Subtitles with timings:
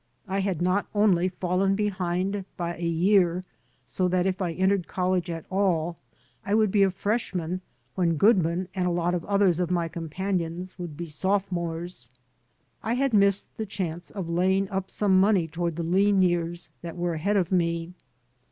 [0.27, 3.43] I had not only fallen behind by a year,
[3.85, 5.95] so that if I entered college at all
[6.43, 7.61] I would be a freshman
[7.93, 12.09] when Goodman and a lot of others of my companions would be sophomores;
[12.81, 16.97] I had missed the chance of laying up some money toward the lean years that
[16.97, 17.93] were ahead of me.